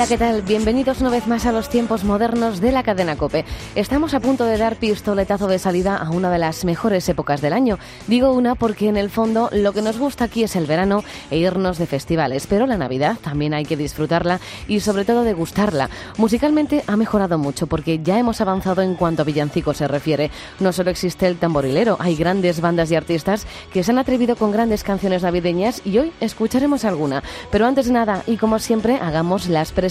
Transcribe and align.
Hola, 0.00 0.08
¿qué 0.08 0.16
tal? 0.16 0.40
Bienvenidos 0.40 1.02
una 1.02 1.10
vez 1.10 1.26
más 1.26 1.44
a 1.44 1.52
los 1.52 1.68
tiempos 1.68 2.04
modernos 2.04 2.62
de 2.62 2.72
la 2.72 2.82
cadena 2.82 3.16
Cope. 3.16 3.44
Estamos 3.74 4.14
a 4.14 4.20
punto 4.20 4.46
de 4.46 4.56
dar 4.56 4.76
pistoletazo 4.76 5.46
de 5.46 5.58
salida 5.58 5.94
a 5.98 6.08
una 6.08 6.30
de 6.30 6.38
las 6.38 6.64
mejores 6.64 7.06
épocas 7.10 7.42
del 7.42 7.52
año. 7.52 7.78
Digo 8.06 8.32
una 8.32 8.54
porque 8.54 8.88
en 8.88 8.96
el 8.96 9.10
fondo 9.10 9.50
lo 9.52 9.74
que 9.74 9.82
nos 9.82 9.98
gusta 9.98 10.24
aquí 10.24 10.42
es 10.42 10.56
el 10.56 10.64
verano 10.64 11.04
e 11.30 11.36
irnos 11.36 11.76
de 11.76 11.86
festivales, 11.86 12.46
pero 12.46 12.66
la 12.66 12.78
Navidad 12.78 13.18
también 13.20 13.52
hay 13.52 13.66
que 13.66 13.76
disfrutarla 13.76 14.40
y 14.66 14.80
sobre 14.80 15.04
todo 15.04 15.22
degustarla. 15.22 15.90
Musicalmente 16.16 16.82
ha 16.86 16.96
mejorado 16.96 17.36
mucho 17.36 17.66
porque 17.66 17.98
ya 18.02 18.18
hemos 18.18 18.40
avanzado 18.40 18.80
en 18.80 18.94
cuanto 18.94 19.20
a 19.20 19.26
villancicos 19.26 19.76
se 19.76 19.86
refiere. 19.86 20.30
No 20.60 20.72
solo 20.72 20.88
existe 20.88 21.26
el 21.26 21.36
tamborilero, 21.36 21.98
hay 22.00 22.16
grandes 22.16 22.62
bandas 22.62 22.90
y 22.90 22.96
artistas 22.96 23.46
que 23.70 23.84
se 23.84 23.90
han 23.90 23.98
atrevido 23.98 24.36
con 24.36 24.50
grandes 24.50 24.82
canciones 24.82 25.24
navideñas 25.24 25.82
y 25.84 25.98
hoy 25.98 26.12
escucharemos 26.22 26.86
alguna. 26.86 27.22
Pero 27.50 27.66
antes 27.66 27.84
de 27.84 27.92
nada, 27.92 28.22
y 28.26 28.38
como 28.38 28.58
siempre, 28.60 28.96
hagamos 28.96 29.46
las 29.46 29.72
presentaciones 29.72 29.89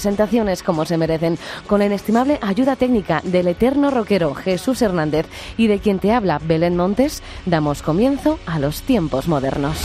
como 0.64 0.86
se 0.86 0.98
merecen, 0.98 1.38
con 1.68 1.80
la 1.80 1.86
inestimable 1.86 2.40
ayuda 2.42 2.76
técnica 2.76 3.22
del 3.24 3.48
eterno 3.48 3.92
rockero 3.92 4.34
Jesús 4.34 4.82
Hernández 4.82 5.26
y 5.58 5.68
de 5.68 5.80
quien 5.80 6.00
te 6.00 6.12
habla 6.12 6.40
Belén 6.44 6.76
Montes, 6.76 7.22
damos 7.46 7.82
comienzo 7.82 8.40
a 8.46 8.60
los 8.60 8.82
tiempos 8.82 9.28
modernos. 9.28 9.78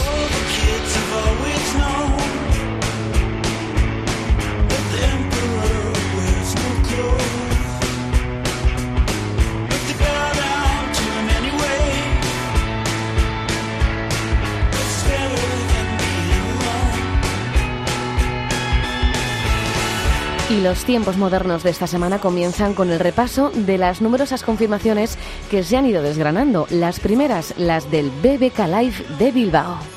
Los 20.65 20.87
tiempos 20.87 21.19
modernos 21.19 21.63
de 21.63 21.69
esta 21.69 21.87
semana 21.87 22.21
comienzan 22.21 22.73
con 22.73 22.91
el 22.91 22.99
repaso 22.99 23.51
de 23.51 23.77
las 23.77 24.01
numerosas 24.01 24.43
confirmaciones 24.43 25.19
que 25.51 25.63
se 25.63 25.77
han 25.77 25.85
ido 25.85 26.01
desgranando. 26.01 26.67
Las 26.71 27.01
primeras, 27.01 27.53
las 27.59 27.91
del 27.91 28.11
BBK 28.11 28.61
Live 28.67 29.05
de 29.19 29.31
Bilbao. 29.31 29.94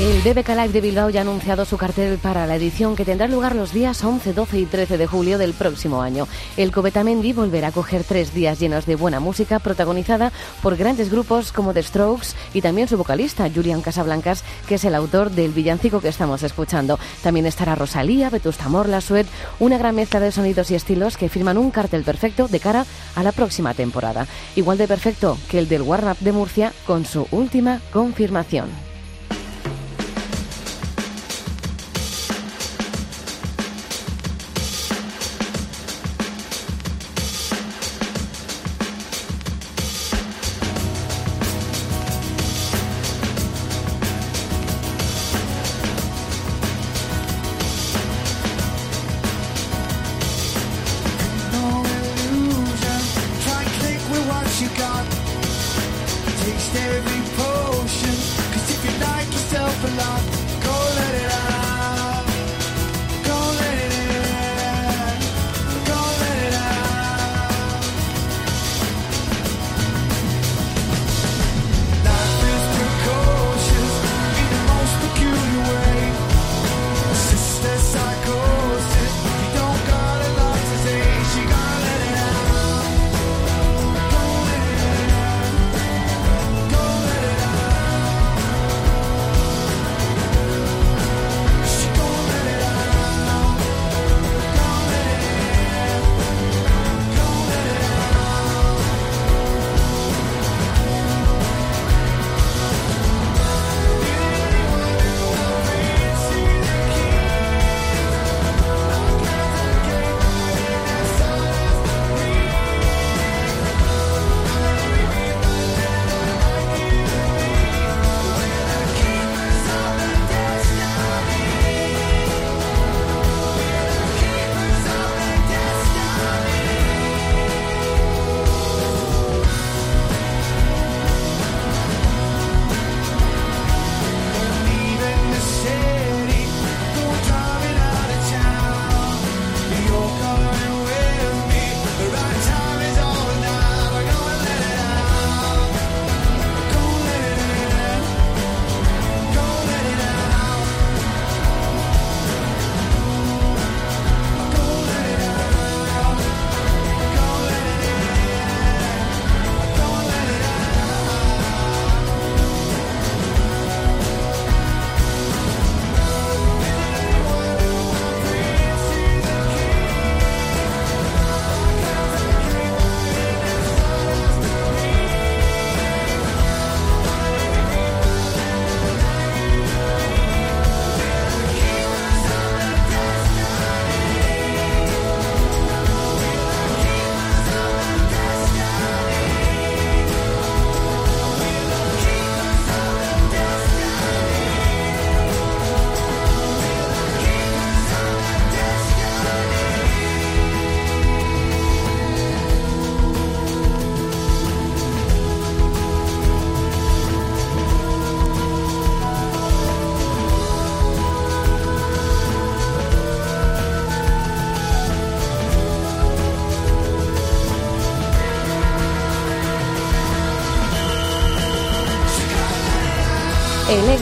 El 0.00 0.22
BBK 0.22 0.48
Live 0.48 0.68
de 0.68 0.80
Bilbao 0.80 1.10
ya 1.10 1.20
ha 1.20 1.24
anunciado 1.24 1.66
su 1.66 1.76
cartel 1.76 2.16
para 2.16 2.46
la 2.46 2.56
edición 2.56 2.96
que 2.96 3.04
tendrá 3.04 3.28
lugar 3.28 3.54
los 3.54 3.74
días 3.74 4.02
11, 4.02 4.32
12 4.32 4.58
y 4.58 4.64
13 4.64 4.96
de 4.96 5.06
julio 5.06 5.36
del 5.36 5.52
próximo 5.52 6.00
año. 6.00 6.26
El 6.56 6.72
Cobetamendi 6.72 7.34
volverá 7.34 7.68
a 7.68 7.72
coger 7.72 8.02
tres 8.04 8.32
días 8.32 8.58
llenos 8.58 8.86
de 8.86 8.96
buena 8.96 9.20
música 9.20 9.58
protagonizada 9.58 10.32
por 10.62 10.78
grandes 10.78 11.10
grupos 11.10 11.52
como 11.52 11.74
The 11.74 11.82
Strokes 11.82 12.28
y 12.54 12.62
también 12.62 12.88
su 12.88 12.96
vocalista 12.96 13.50
Julian 13.54 13.82
Casablancas, 13.82 14.42
que 14.66 14.76
es 14.76 14.84
el 14.86 14.94
autor 14.94 15.32
del 15.32 15.52
villancico 15.52 16.00
que 16.00 16.08
estamos 16.08 16.42
escuchando. 16.44 16.98
También 17.22 17.44
estará 17.44 17.74
Rosalía, 17.74 18.30
Vetusta 18.30 18.70
Morla, 18.70 19.02
Sued, 19.02 19.26
una 19.58 19.76
gran 19.76 19.96
mezcla 19.96 20.18
de 20.18 20.32
sonidos 20.32 20.70
y 20.70 20.76
estilos 20.76 21.18
que 21.18 21.28
firman 21.28 21.58
un 21.58 21.70
cartel 21.70 22.04
perfecto 22.04 22.48
de 22.48 22.58
cara 22.58 22.86
a 23.16 23.22
la 23.22 23.32
próxima 23.32 23.74
temporada. 23.74 24.26
Igual 24.56 24.78
de 24.78 24.88
perfecto 24.88 25.36
que 25.50 25.58
el 25.58 25.68
del 25.68 25.82
Warm 25.82 26.08
Up 26.08 26.18
de 26.20 26.32
Murcia 26.32 26.72
con 26.86 27.04
su 27.04 27.28
última 27.32 27.82
confirmación. 27.92 28.89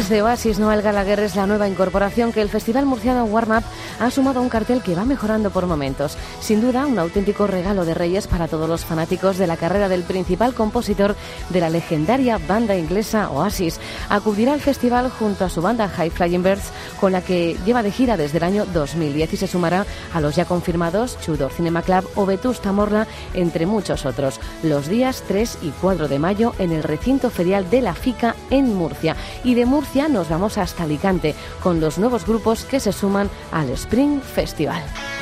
De 0.09 0.23
Oasis, 0.23 0.59
Noel 0.59 0.81
Gallagher, 0.81 1.21
es 1.21 1.37
la 1.37 1.47
nueva 1.47 1.69
incorporación 1.69 2.33
que 2.33 2.41
el 2.41 2.49
Festival 2.49 2.87
Murciano 2.87 3.25
Warm 3.25 3.59
Up 3.59 3.65
ha 4.00 4.11
sumado 4.11 4.41
un 4.41 4.49
cartel 4.49 4.83
que 4.83 4.95
va 4.95 5.05
mejorando 5.05 5.50
por 5.50 5.67
momentos. 5.67 6.17
Sin 6.41 6.61
duda, 6.61 6.87
un 6.87 6.99
auténtico 6.99 7.47
regalo 7.47 7.85
de 7.85 7.95
Reyes 7.95 8.27
para 8.27 8.49
todos 8.49 8.69
los 8.69 8.85
fanáticos 8.85 9.39
de 9.39 9.47
la 9.47 9.56
carrera 9.56 9.89
del 9.89 10.03
principal 10.03 10.55
compositor 10.55 11.17
de 11.50 11.61
la 11.61 11.71
legendaria 11.71 12.38
banda 12.38 12.76
inglesa 12.76 13.31
Oasis. 13.31 13.81
Acudirá 14.09 14.52
al 14.52 14.61
festival 14.61 15.11
junto 15.11 15.45
a 15.45 15.50
su 15.50 15.62
banda 15.62 15.88
High 15.88 16.11
Flying 16.11 16.43
Birds, 16.43 16.71
con 17.00 17.12
la 17.12 17.23
que 17.23 17.57
lleva 17.64 17.83
de 17.83 17.93
gira 17.93 18.17
desde 18.17 18.38
el 18.38 18.45
año 18.45 18.67
2010 18.67 19.35
y 19.35 19.37
se 19.37 19.47
sumará 19.47 19.87
a 20.12 20.21
los 20.21 20.37
ya 20.37 20.45
confirmados 20.45 21.17
Tudor 21.17 21.52
Cinema 21.52 21.83
Club 21.83 22.09
o 22.14 22.26
Vetusta 22.26 22.73
Morla, 22.73 23.07
entre 23.35 23.67
muchos 23.67 24.07
otros, 24.07 24.40
los 24.62 24.88
días 24.88 25.23
3 25.26 25.59
y 25.62 25.71
4 25.81 26.09
de 26.09 26.19
mayo 26.19 26.55
en 26.59 26.73
el 26.73 26.83
recinto 26.83 27.31
ferial 27.31 27.69
de 27.71 27.83
la 27.83 27.95
FICA 27.95 28.35
en 28.50 28.75
Murcia. 28.75 29.17
Y 29.45 29.55
de 29.55 29.67
Murcia 29.67 30.09
nos 30.09 30.28
vamos 30.28 30.59
hasta 30.59 30.85
Alicante 30.85 31.35
con 31.62 31.81
los 31.81 31.99
nuevos 31.99 32.26
grupos 32.26 32.64
que 32.64 32.81
se 32.81 32.93
suman 32.93 33.31
al 33.52 33.71
Spring 33.88 34.21
Festival. 34.21 35.18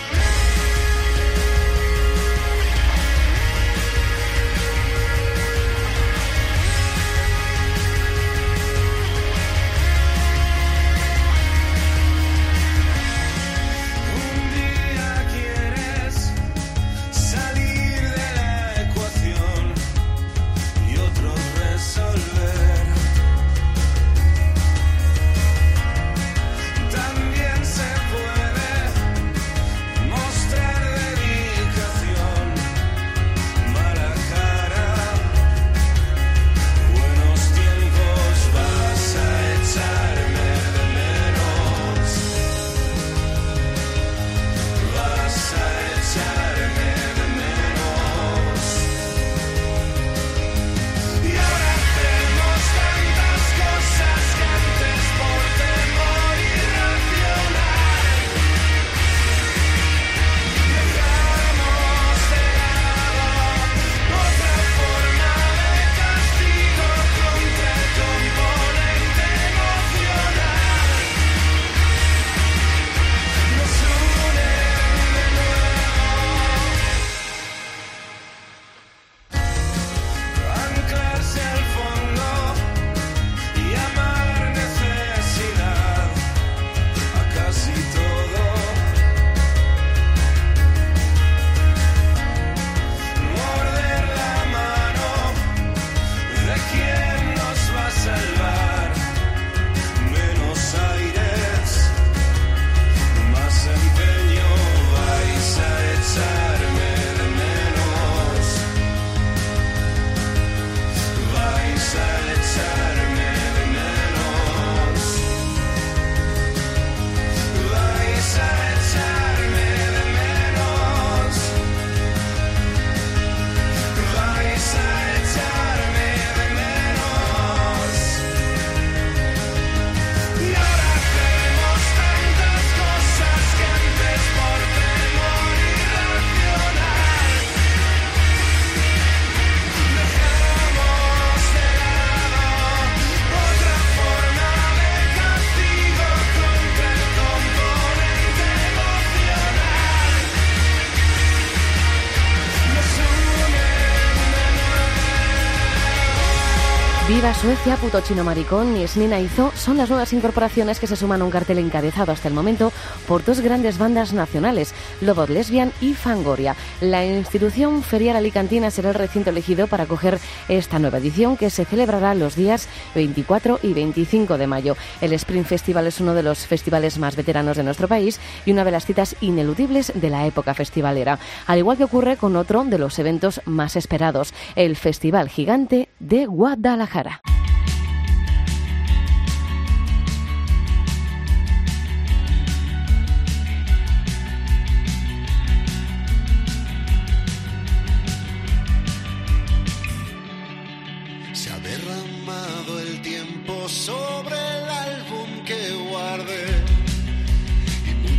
Viva 157.26 157.40
Suecia, 157.40 157.74
Puto 157.74 158.00
Chino 158.02 158.22
Maricón 158.22 158.76
y 158.76 158.86
Snina 158.86 159.18
Izo 159.18 159.50
son 159.56 159.76
las 159.76 159.88
nuevas 159.88 160.12
incorporaciones 160.12 160.78
que 160.78 160.86
se 160.86 160.94
suman 160.94 161.20
a 161.20 161.24
un 161.24 161.32
cartel 161.32 161.58
encabezado 161.58 162.12
hasta 162.12 162.28
el 162.28 162.34
momento 162.34 162.72
por 163.08 163.24
dos 163.24 163.40
grandes 163.40 163.78
bandas 163.78 164.12
nacionales, 164.12 164.72
Lobot 165.00 165.28
Lesbian 165.28 165.72
y 165.80 165.94
Fangoria. 165.94 166.54
La 166.80 167.04
institución 167.04 167.82
ferial 167.82 168.14
alicantina 168.14 168.70
será 168.70 168.90
el 168.90 168.94
recinto 168.94 169.30
elegido 169.30 169.66
para 169.66 169.84
acoger 169.84 170.20
esta 170.48 170.78
nueva 170.78 170.98
edición 170.98 171.36
que 171.36 171.50
se 171.50 171.64
celebrará 171.64 172.14
los 172.14 172.36
días 172.36 172.68
24 172.94 173.58
y 173.60 173.72
25 173.72 174.38
de 174.38 174.46
mayo. 174.46 174.76
El 175.00 175.12
Spring 175.14 175.44
Festival 175.44 175.88
es 175.88 176.00
uno 176.00 176.14
de 176.14 176.22
los 176.22 176.46
festivales 176.46 176.96
más 176.96 177.16
veteranos 177.16 177.56
de 177.56 177.64
nuestro 177.64 177.88
país 177.88 178.20
y 178.44 178.52
una 178.52 178.62
de 178.62 178.70
las 178.70 178.86
citas 178.86 179.16
ineludibles 179.20 179.90
de 179.96 180.10
la 180.10 180.26
época 180.26 180.54
festivalera, 180.54 181.18
al 181.48 181.58
igual 181.58 181.76
que 181.76 181.84
ocurre 181.84 182.18
con 182.18 182.36
otro 182.36 182.62
de 182.62 182.78
los 182.78 183.00
eventos 183.00 183.40
más 183.46 183.74
esperados, 183.74 184.32
el 184.54 184.76
Festival 184.76 185.28
Gigante 185.28 185.88
de 185.98 186.26
Guadalajara. 186.26 187.15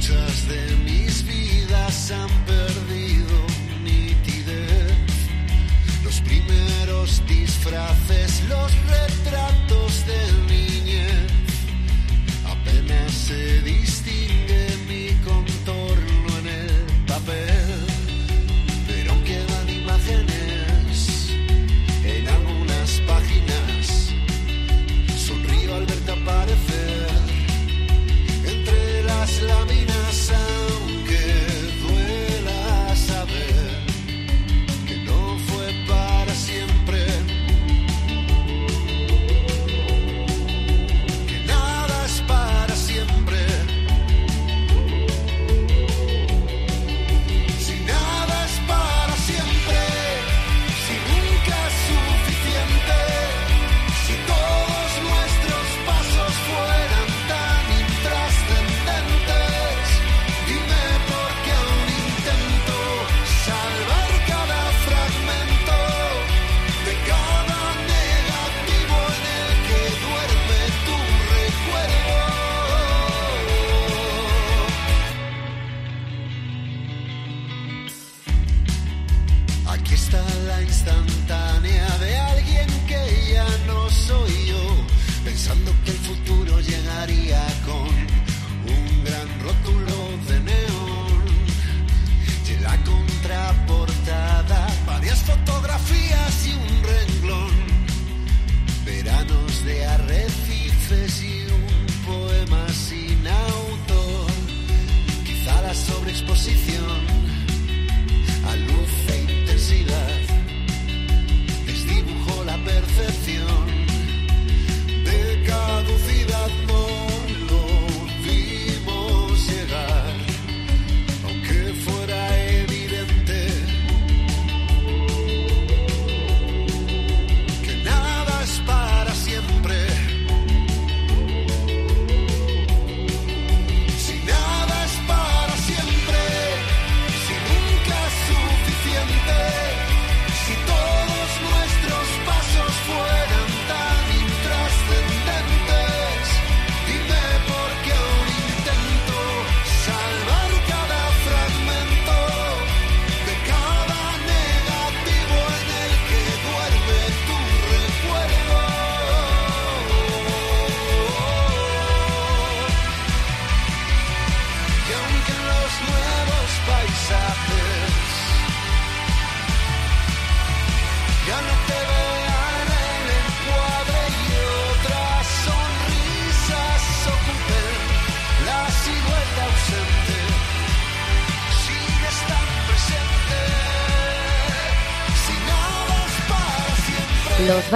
Muchas 0.10 0.48
de 0.48 0.76
mis 0.86 1.26
vidas 1.26 2.12
han 2.12 2.30
perdido 2.46 3.46
nitidez. 3.84 4.94
Los 6.04 6.22
primeros 6.22 7.22
disfraces, 7.28 8.44
los 8.48 8.87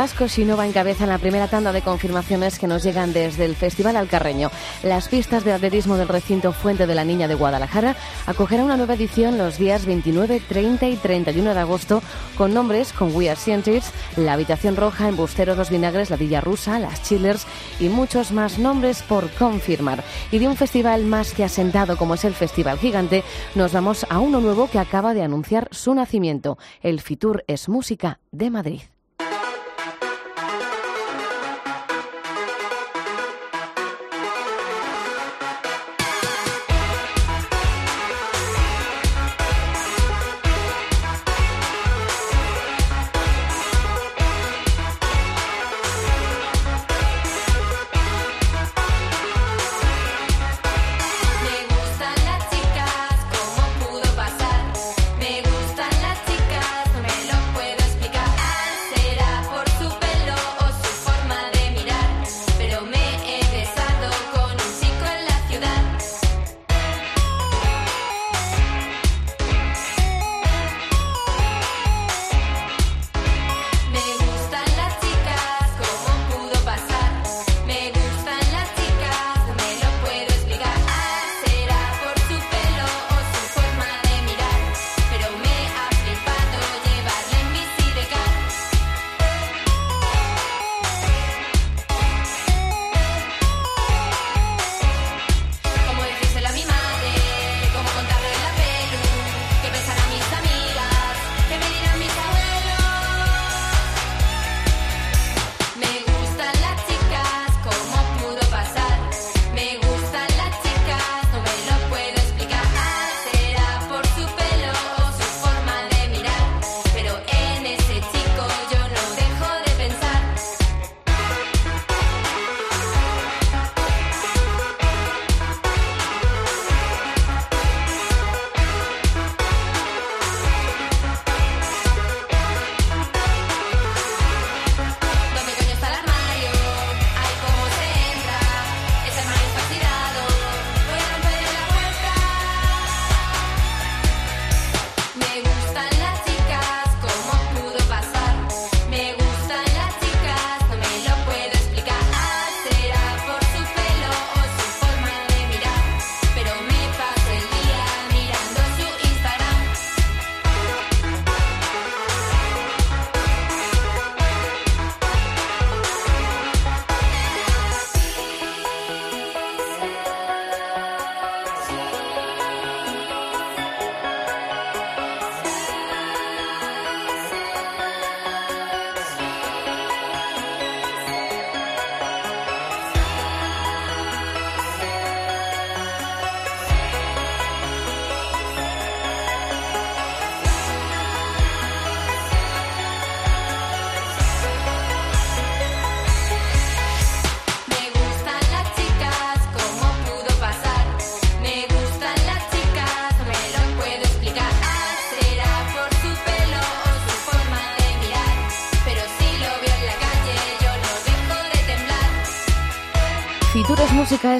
vascos 0.01 0.31
Sinova 0.31 0.65
encabezan 0.65 1.09
la 1.09 1.19
primera 1.19 1.47
tanda 1.47 1.71
de 1.71 1.83
confirmaciones 1.83 2.57
que 2.57 2.65
nos 2.65 2.81
llegan 2.81 3.13
desde 3.13 3.45
el 3.45 3.55
Festival 3.55 3.95
Alcarreño. 3.95 4.49
Las 4.81 5.07
pistas 5.07 5.43
de 5.43 5.53
atletismo 5.53 5.95
del 5.95 6.07
recinto 6.07 6.53
Fuente 6.53 6.87
de 6.87 6.95
la 6.95 7.05
Niña 7.05 7.27
de 7.27 7.35
Guadalajara 7.35 7.95
acogerá 8.25 8.63
una 8.63 8.77
nueva 8.77 8.95
edición 8.95 9.37
los 9.37 9.59
días 9.59 9.85
29, 9.85 10.41
30 10.49 10.87
y 10.87 10.95
31 10.95 11.53
de 11.53 11.59
agosto 11.59 12.01
con 12.35 12.51
nombres 12.51 12.93
como 12.93 13.15
We 13.15 13.29
Are 13.29 13.39
Scientists, 13.39 13.93
La 14.17 14.33
Habitación 14.33 14.75
Roja, 14.75 15.07
Embusteros 15.07 15.55
Los 15.55 15.69
Vinagres, 15.69 16.09
La 16.09 16.17
Villa 16.17 16.41
Rusa, 16.41 16.79
Las 16.79 17.03
Chillers 17.03 17.45
y 17.79 17.87
muchos 17.87 18.31
más 18.31 18.57
nombres 18.57 19.03
por 19.03 19.29
confirmar. 19.29 20.03
Y 20.31 20.39
de 20.39 20.47
un 20.47 20.57
festival 20.57 21.03
más 21.05 21.31
que 21.31 21.43
asentado 21.43 21.95
como 21.95 22.15
es 22.15 22.25
el 22.25 22.33
Festival 22.33 22.79
Gigante, 22.79 23.23
nos 23.53 23.71
vamos 23.71 24.07
a 24.09 24.17
uno 24.17 24.41
nuevo 24.41 24.67
que 24.67 24.79
acaba 24.79 25.13
de 25.13 25.21
anunciar 25.21 25.67
su 25.69 25.93
nacimiento, 25.93 26.57
el 26.81 27.01
Fitur 27.01 27.43
es 27.45 27.69
Música 27.69 28.19
de 28.31 28.49
Madrid. 28.49 28.81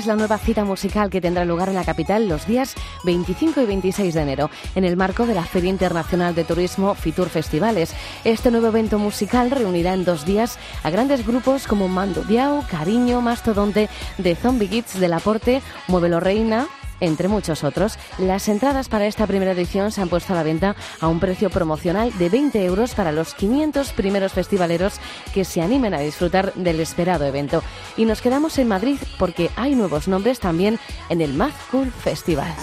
Es 0.01 0.07
la 0.07 0.15
nueva 0.15 0.39
cita 0.39 0.65
musical 0.65 1.11
que 1.11 1.21
tendrá 1.21 1.45
lugar 1.45 1.69
en 1.69 1.75
la 1.75 1.83
capital 1.83 2.27
los 2.27 2.47
días 2.47 2.73
25 3.03 3.61
y 3.61 3.65
26 3.67 4.15
de 4.15 4.21
enero, 4.21 4.49
en 4.73 4.83
el 4.83 4.97
marco 4.97 5.27
de 5.27 5.35
la 5.35 5.43
Feria 5.43 5.69
Internacional 5.69 6.33
de 6.33 6.43
Turismo 6.43 6.95
Fitur 6.95 7.29
Festivales. 7.29 7.93
Este 8.23 8.49
nuevo 8.49 8.67
evento 8.67 8.97
musical 8.97 9.51
reunirá 9.51 9.93
en 9.93 10.03
dos 10.03 10.25
días 10.25 10.57
a 10.81 10.89
grandes 10.89 11.25
grupos 11.25 11.67
como 11.67 11.87
Mando 11.87 12.23
Diao, 12.23 12.65
Cariño, 12.67 13.21
Mastodonte, 13.21 13.89
de 14.17 14.35
Zombie 14.35 14.69
Kids, 14.69 14.99
Del 14.99 15.13
Aporte, 15.13 15.61
Muévelo 15.87 16.19
Reina, 16.19 16.67
entre 17.01 17.27
muchos 17.27 17.65
otros. 17.65 17.97
Las 18.17 18.47
entradas 18.47 18.87
para 18.87 19.07
esta 19.07 19.27
primera 19.27 19.51
edición 19.51 19.91
se 19.91 20.01
han 20.01 20.07
puesto 20.07 20.31
a 20.31 20.37
la 20.37 20.43
venta 20.43 20.77
a 21.01 21.09
un 21.09 21.19
precio 21.19 21.49
promocional 21.49 22.17
de 22.17 22.29
20 22.29 22.63
euros 22.63 22.95
para 22.95 23.11
los 23.11 23.33
500 23.33 23.91
primeros 23.91 24.31
festivaleros 24.31 24.93
que 25.33 25.43
se 25.43 25.61
animen 25.61 25.93
a 25.93 25.99
disfrutar 25.99 26.53
del 26.53 26.79
esperado 26.79 27.25
evento. 27.25 27.61
Y 27.97 28.05
nos 28.05 28.21
quedamos 28.21 28.57
en 28.57 28.69
Madrid 28.69 28.97
porque 29.17 29.49
hay 29.57 29.75
nuevos 29.75 30.07
nombres 30.07 30.39
también 30.39 30.79
en 31.09 31.21
el 31.21 31.33
Mad 31.33 31.51
Cool 31.71 31.91
Festival. 31.91 32.53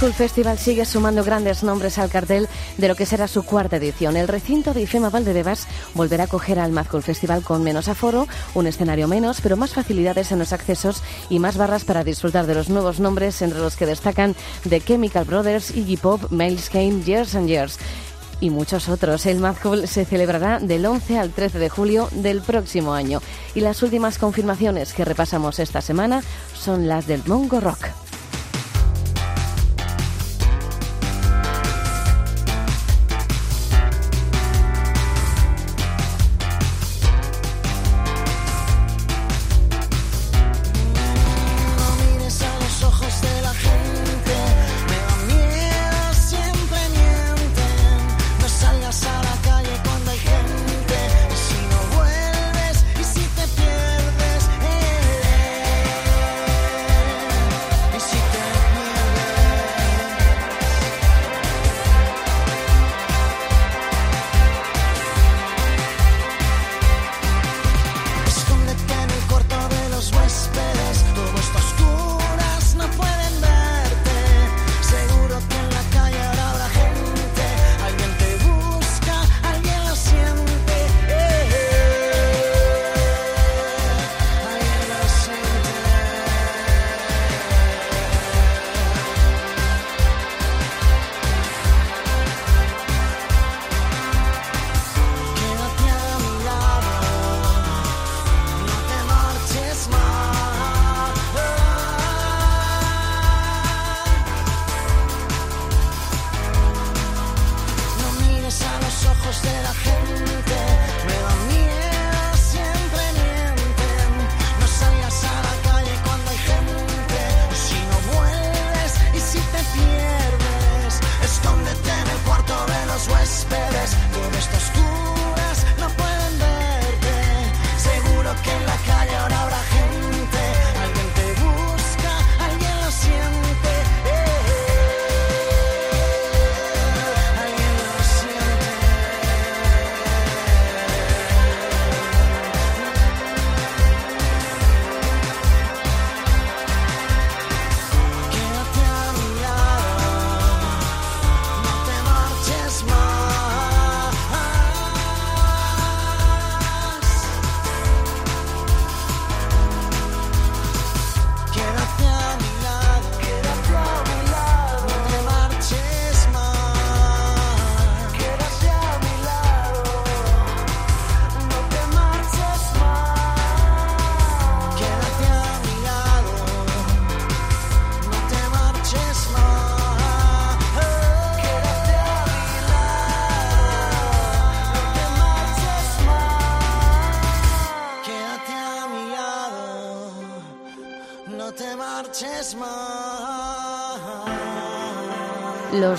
Cool 0.00 0.12
Festival 0.12 0.58
sigue 0.58 0.84
sumando 0.84 1.22
grandes 1.22 1.62
nombres 1.62 1.98
al 1.98 2.10
cartel 2.10 2.48
de 2.78 2.88
lo 2.88 2.96
que 2.96 3.06
será 3.06 3.28
su 3.28 3.44
cuarta 3.44 3.76
edición. 3.76 4.16
El 4.16 4.28
recinto 4.28 4.74
de 4.74 4.82
IFEMA 4.82 5.08
Valdebebas 5.08 5.68
volverá 5.94 6.24
a 6.24 6.26
acoger 6.26 6.58
al 6.58 6.72
Mad 6.72 6.86
Festival 6.86 7.42
con 7.42 7.62
menos 7.62 7.88
aforo, 7.88 8.26
un 8.54 8.66
escenario 8.66 9.08
menos, 9.08 9.40
pero 9.40 9.56
más 9.56 9.72
facilidades 9.72 10.32
en 10.32 10.40
los 10.40 10.52
accesos 10.52 11.02
y 11.30 11.38
más 11.38 11.56
barras 11.56 11.84
para 11.84 12.04
disfrutar 12.04 12.46
de 12.46 12.54
los 12.54 12.68
nuevos 12.68 12.98
nombres, 12.98 13.40
entre 13.42 13.60
los 13.60 13.76
que 13.76 13.86
destacan 13.86 14.34
The 14.68 14.80
Chemical 14.80 15.24
Brothers, 15.24 15.70
Iggy 15.70 15.96
Pop, 15.96 16.30
Miles 16.30 16.70
Kane, 16.70 17.02
Years 17.02 17.34
and 17.34 17.48
Years 17.48 17.78
y 18.40 18.50
muchos 18.50 18.88
otros. 18.88 19.26
El 19.26 19.38
Mad 19.38 19.56
se 19.86 20.04
celebrará 20.04 20.58
del 20.58 20.84
11 20.86 21.18
al 21.18 21.30
13 21.30 21.58
de 21.58 21.68
julio 21.68 22.08
del 22.12 22.42
próximo 22.42 22.94
año. 22.94 23.20
Y 23.54 23.60
las 23.60 23.82
últimas 23.82 24.18
confirmaciones 24.18 24.92
que 24.92 25.04
repasamos 25.04 25.58
esta 25.60 25.80
semana 25.80 26.22
son 26.54 26.88
las 26.88 27.06
del 27.06 27.22
Mongo 27.26 27.60
Rock. 27.60 28.03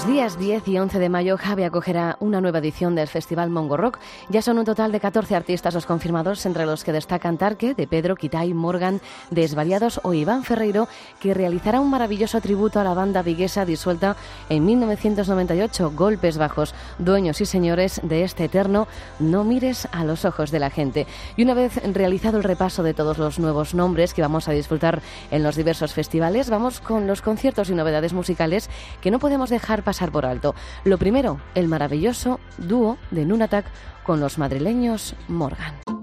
Días 0.07 0.37
10 0.37 0.67
y 0.67 0.77
11 0.77 0.99
de 0.99 1.09
mayo, 1.09 1.35
Javi 1.35 1.63
acogerá 1.63 2.15
una 2.19 2.39
nueva 2.39 2.59
edición 2.59 2.93
del 2.93 3.07
Festival 3.07 3.49
Mongo 3.49 3.75
Rock. 3.75 3.97
Ya 4.29 4.43
son 4.43 4.59
un 4.59 4.65
total 4.65 4.91
de 4.91 4.99
14 4.99 5.35
artistas 5.35 5.73
los 5.73 5.87
confirmados, 5.87 6.45
entre 6.45 6.67
los 6.67 6.83
que 6.83 6.91
destacan 6.91 7.39
Tarque, 7.39 7.73
de 7.73 7.87
Pedro, 7.87 8.15
Kitay, 8.15 8.53
Morgan, 8.53 9.01
Desvariados 9.31 9.99
o 10.03 10.13
Iván 10.13 10.43
Ferreiro, 10.43 10.87
que 11.19 11.33
realizará 11.33 11.81
un 11.81 11.89
maravilloso 11.89 12.39
tributo 12.39 12.79
a 12.79 12.83
la 12.83 12.93
banda 12.93 13.23
viguesa 13.23 13.65
disuelta 13.65 14.15
en 14.47 14.63
1998, 14.65 15.93
Golpes 15.95 16.37
Bajos, 16.37 16.75
dueños 16.99 17.41
y 17.41 17.47
señores 17.47 17.99
de 18.03 18.23
este 18.23 18.45
eterno 18.45 18.87
No 19.17 19.43
mires 19.43 19.87
a 19.91 20.03
los 20.03 20.23
ojos 20.23 20.51
de 20.51 20.59
la 20.59 20.69
gente. 20.69 21.07
Y 21.35 21.41
una 21.41 21.55
vez 21.55 21.81
realizado 21.95 22.37
el 22.37 22.43
repaso 22.43 22.83
de 22.83 22.93
todos 22.93 23.17
los 23.17 23.39
nuevos 23.39 23.73
nombres 23.73 24.13
que 24.13 24.21
vamos 24.21 24.47
a 24.49 24.51
disfrutar 24.51 25.01
en 25.31 25.41
los 25.41 25.55
diversos 25.55 25.93
festivales, 25.93 26.51
vamos 26.51 26.79
con 26.79 27.07
los 27.07 27.23
conciertos 27.23 27.71
y 27.71 27.73
novedades 27.73 28.13
musicales 28.13 28.69
que 29.01 29.09
no 29.09 29.17
podemos 29.17 29.49
dejar 29.49 29.81
pasar 29.81 29.94
por 30.11 30.25
alto. 30.25 30.55
Lo 30.83 30.97
primero, 30.97 31.39
el 31.55 31.67
maravilloso 31.67 32.39
dúo 32.57 32.97
de 33.11 33.25
Nunatak 33.25 33.65
con 34.03 34.19
los 34.19 34.37
madrileños 34.37 35.15
Morgan. 35.27 35.94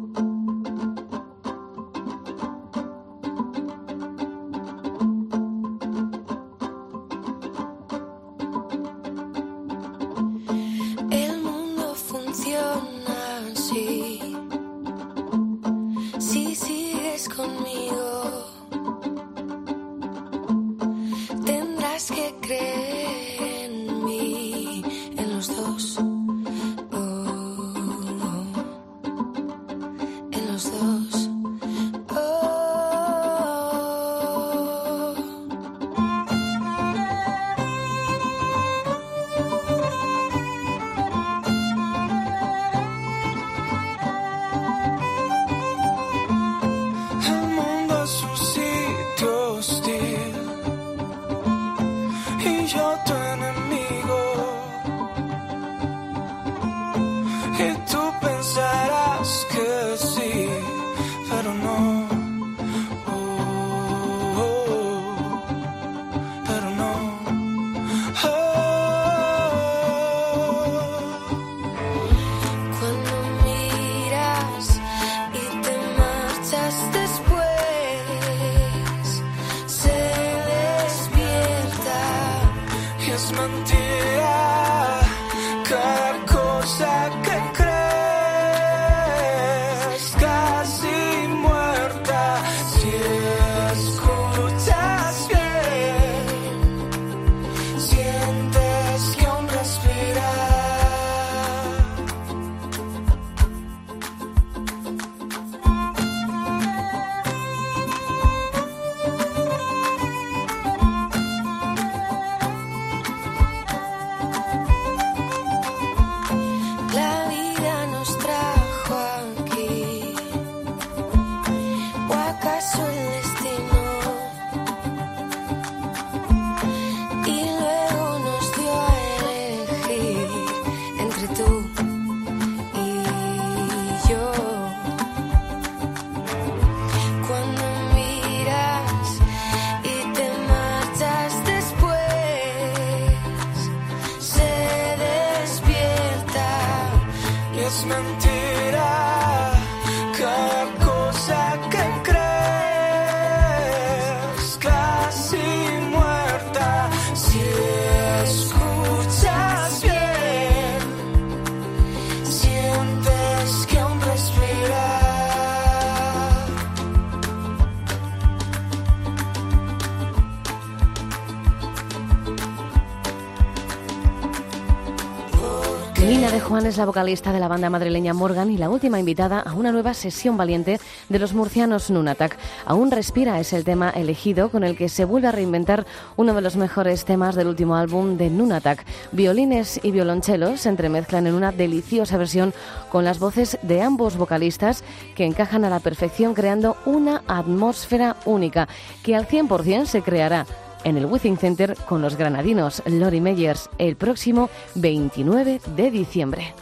Es 176.72 176.78
la 176.78 176.86
vocalista 176.86 177.34
de 177.34 177.40
la 177.40 177.48
banda 177.48 177.68
madrileña 177.68 178.14
Morgan 178.14 178.50
y 178.50 178.56
la 178.56 178.70
última 178.70 178.98
invitada 178.98 179.40
a 179.40 179.52
una 179.52 179.72
nueva 179.72 179.92
sesión 179.92 180.38
valiente 180.38 180.80
de 181.10 181.18
los 181.18 181.34
murcianos 181.34 181.90
Nunatak. 181.90 182.38
Aún 182.64 182.90
respira 182.90 183.38
es 183.40 183.52
el 183.52 183.62
tema 183.62 183.90
elegido 183.90 184.48
con 184.48 184.64
el 184.64 184.74
que 184.74 184.88
se 184.88 185.04
vuelve 185.04 185.28
a 185.28 185.32
reinventar 185.32 185.84
uno 186.16 186.32
de 186.32 186.40
los 186.40 186.56
mejores 186.56 187.04
temas 187.04 187.34
del 187.34 187.48
último 187.48 187.76
álbum 187.76 188.16
de 188.16 188.30
Nunatak. 188.30 188.86
Violines 189.12 189.80
y 189.82 189.90
violonchelos 189.90 190.62
se 190.62 190.70
entremezclan 190.70 191.26
en 191.26 191.34
una 191.34 191.52
deliciosa 191.52 192.16
versión 192.16 192.54
con 192.90 193.04
las 193.04 193.18
voces 193.18 193.58
de 193.60 193.82
ambos 193.82 194.16
vocalistas 194.16 194.82
que 195.14 195.26
encajan 195.26 195.66
a 195.66 195.70
la 195.70 195.80
perfección 195.80 196.32
creando 196.32 196.78
una 196.86 197.22
atmósfera 197.26 198.16
única 198.24 198.66
que 199.02 199.14
al 199.14 199.28
100% 199.28 199.84
se 199.84 200.00
creará 200.00 200.46
en 200.84 200.96
el 200.96 201.06
Withing 201.06 201.36
Center 201.36 201.76
con 201.86 202.02
los 202.02 202.16
granadinos 202.16 202.82
Lori 202.86 203.20
Meyers 203.20 203.70
el 203.78 203.96
próximo 203.96 204.50
29 204.74 205.60
de 205.76 205.90
diciembre. 205.90 206.54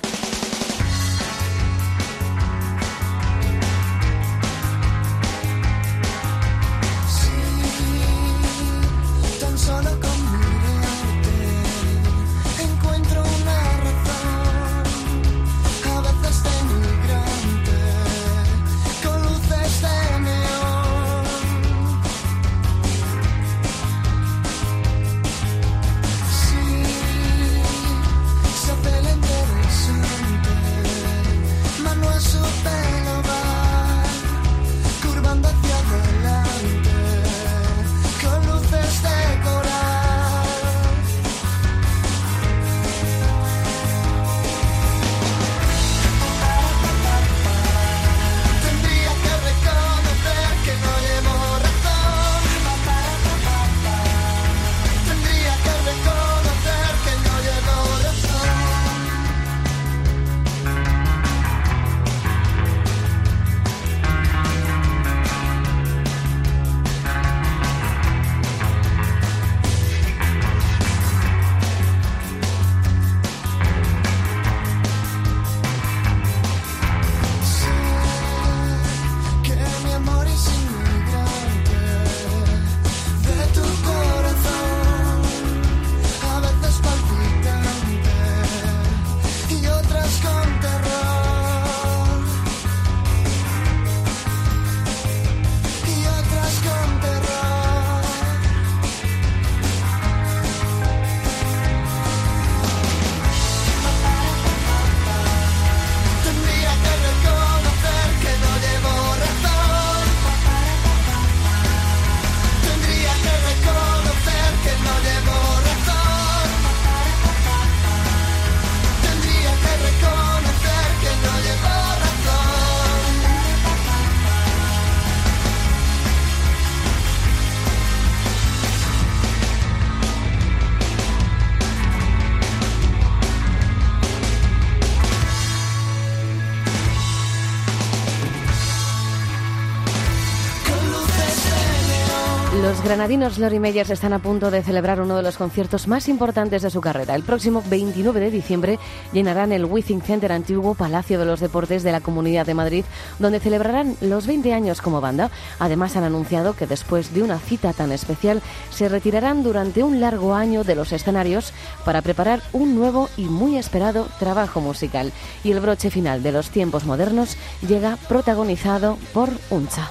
Granadinos 143.21 143.39
Lori 143.39 143.59
Meyers 143.59 143.91
están 143.91 144.15
a 144.15 144.19
punto 144.19 144.51
de 144.51 144.63
celebrar 144.63 144.99
uno 144.99 145.15
de 145.15 145.23
los 145.23 145.37
conciertos 145.37 145.87
más 145.87 146.09
importantes 146.09 146.63
de 146.63 146.71
su 146.71 146.81
carrera. 146.81 147.15
El 147.15 147.23
próximo 147.23 147.63
29 147.69 148.19
de 148.19 148.31
diciembre 148.31 148.79
llenarán 149.13 149.53
el 149.53 149.67
Withing 149.67 150.01
Center 150.01 150.33
antiguo 150.33 150.75
Palacio 150.75 151.19
de 151.19 151.27
los 151.27 151.39
Deportes 151.39 151.83
de 151.83 151.93
la 151.93 152.01
Comunidad 152.01 152.47
de 152.47 152.55
Madrid, 152.55 152.85
donde 153.19 153.39
celebrarán 153.39 153.95
los 154.01 154.27
20 154.27 154.55
años 154.55 154.81
como 154.81 155.03
banda. 155.03 155.31
Además 155.59 155.97
han 155.97 156.05
anunciado 156.05 156.55
que 156.55 156.67
después 156.67 157.13
de 157.13 157.23
una 157.23 157.39
cita 157.39 157.75
tan 157.75 157.93
especial 157.93 158.41
se 158.71 158.89
retirarán 158.89 159.43
durante 159.43 159.85
un 159.85 160.01
largo 160.01 160.35
año 160.35 160.65
de 160.65 160.77
los 160.77 160.91
escenarios 160.91 161.53
para 161.85 162.01
preparar 162.01 162.41
un 162.55 162.75
nuevo 162.75 163.11
y 163.19 163.25
muy 163.25 163.59
esperado 163.59 164.09
trabajo 164.19 164.63
musical. 164.63 165.13
Y 165.45 165.53
el 165.53 165.61
broche 165.61 165.91
final 165.91 166.23
de 166.23 166.33
los 166.33 166.49
tiempos 166.49 166.87
modernos 166.87 167.37
llega 167.69 167.99
protagonizado 168.09 168.97
por 169.13 169.29
Uncha. 169.51 169.91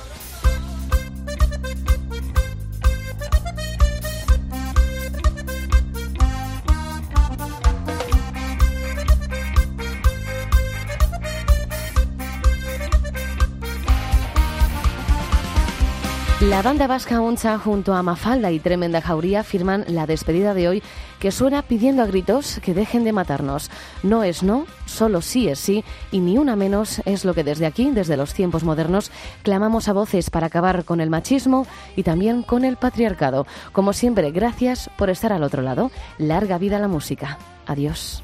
La 16.50 16.64
banda 16.64 16.88
vasca 16.88 17.22
Uncha 17.22 17.60
junto 17.60 17.94
a 17.94 18.02
Mafalda 18.02 18.50
y 18.50 18.60
Tremenda 18.60 19.02
Jauría 19.02 19.44
firman 19.44 19.86
la 19.88 20.08
despedida 20.08 20.56
de 20.56 20.68
hoy 20.68 20.84
que 21.20 21.32
suena 21.32 21.62
pidiendo 21.62 22.02
a 22.02 22.08
gritos 22.08 22.60
que 22.64 22.74
dejen 22.74 23.04
de 23.04 23.14
matarnos. 23.14 23.70
No 24.02 24.24
es 24.24 24.42
no, 24.42 24.66
solo 24.88 25.22
sí 25.22 25.48
es 25.48 25.60
sí 25.60 25.84
y 26.12 26.22
ni 26.22 26.40
una 26.40 26.56
menos 26.56 27.04
es 27.06 27.24
lo 27.24 27.36
que 27.36 27.44
desde 27.44 27.68
aquí, 27.68 27.92
desde 27.92 28.18
los 28.18 28.34
tiempos 28.34 28.64
modernos, 28.64 29.12
clamamos 29.44 29.90
a 29.90 29.94
voces 29.94 30.32
para 30.32 30.48
acabar 30.48 30.86
con 30.86 31.02
el 31.02 31.12
machismo 31.12 31.68
y 31.96 32.02
también 32.02 32.42
con 32.42 32.66
el 32.66 32.78
patriarcado. 32.78 33.46
Como 33.72 33.94
siempre, 33.94 34.32
gracias 34.32 34.90
por 34.98 35.12
estar 35.12 35.32
al 35.32 35.44
otro 35.44 35.62
lado. 35.62 35.92
Larga 36.18 36.58
vida 36.58 36.80
la 36.80 36.88
música. 36.88 37.38
Adiós. 37.68 38.24